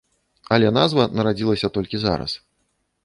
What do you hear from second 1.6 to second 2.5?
толькі зараз.